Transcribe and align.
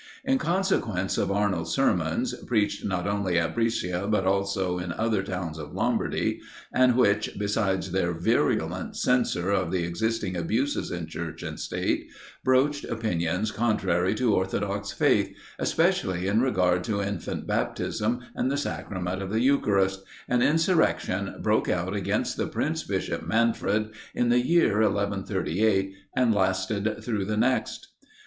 In 0.25 0.39
consequence 0.39 1.15
of 1.19 1.31
Arnold's 1.31 1.75
sermons 1.75 2.33
preached 2.47 2.83
not 2.83 3.05
only 3.05 3.37
at 3.37 3.53
Brescia, 3.53 4.07
but 4.09 4.25
also 4.25 4.79
in 4.79 4.91
other 4.93 5.21
towns 5.21 5.59
of 5.59 5.75
Lombardy, 5.75 6.41
and 6.73 6.95
which, 6.97 7.37
besides 7.37 7.91
their 7.91 8.11
virulent 8.11 8.95
censure 8.95 9.51
of 9.51 9.69
the 9.71 9.83
existing 9.83 10.35
abuses 10.35 10.89
in 10.89 11.05
Church 11.05 11.43
and 11.43 11.59
State, 11.59 12.07
broached 12.43 12.83
opinions 12.85 13.51
contrary 13.51 14.15
to 14.15 14.33
orthodox 14.33 14.91
faith, 14.91 15.31
especially 15.59 16.27
in 16.27 16.41
regard 16.41 16.83
to 16.85 16.99
infant 17.03 17.45
baptism, 17.45 18.21
and 18.33 18.49
the 18.49 18.57
sacrament 18.57 19.21
of 19.21 19.29
the 19.29 19.41
Eucharist, 19.41 20.01
an 20.27 20.41
insurrection 20.41 21.35
broke 21.43 21.69
out 21.69 21.93
against 21.95 22.37
the 22.37 22.47
Prince 22.47 22.81
Bishop 22.81 23.27
Manfred, 23.27 23.91
in 24.15 24.29
the 24.29 24.41
year 24.43 24.77
1138, 24.79 25.93
and 26.15 26.33
lasted 26.33 27.03
through 27.03 27.25
the 27.25 27.37
next. 27.37 27.89